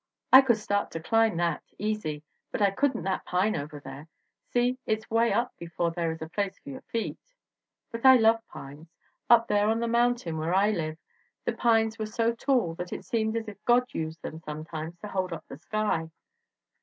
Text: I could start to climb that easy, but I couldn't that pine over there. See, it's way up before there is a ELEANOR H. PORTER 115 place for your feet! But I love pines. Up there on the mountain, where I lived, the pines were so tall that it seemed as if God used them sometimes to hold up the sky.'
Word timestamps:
I 0.33 0.41
could 0.41 0.57
start 0.57 0.89
to 0.93 0.99
climb 0.99 1.37
that 1.37 1.61
easy, 1.77 2.23
but 2.51 2.59
I 2.59 2.71
couldn't 2.71 3.03
that 3.03 3.23
pine 3.23 3.55
over 3.55 3.79
there. 3.79 4.07
See, 4.49 4.79
it's 4.87 5.11
way 5.11 5.31
up 5.31 5.53
before 5.59 5.91
there 5.91 6.11
is 6.11 6.23
a 6.23 6.25
ELEANOR 6.25 6.31
H. 6.31 6.35
PORTER 6.35 6.71
115 6.71 7.13
place 7.13 7.21
for 7.21 7.99
your 7.99 8.01
feet! 8.01 8.01
But 8.01 8.05
I 8.09 8.15
love 8.17 8.39
pines. 8.47 8.87
Up 9.29 9.47
there 9.47 9.67
on 9.67 9.79
the 9.79 9.87
mountain, 9.87 10.37
where 10.39 10.55
I 10.55 10.71
lived, 10.71 11.03
the 11.45 11.53
pines 11.53 11.99
were 11.99 12.07
so 12.07 12.33
tall 12.33 12.73
that 12.79 12.91
it 12.91 13.05
seemed 13.05 13.37
as 13.37 13.47
if 13.47 13.63
God 13.63 13.93
used 13.93 14.23
them 14.23 14.39
sometimes 14.39 14.97
to 15.01 15.07
hold 15.07 15.33
up 15.33 15.45
the 15.47 15.57
sky.' 15.59 16.09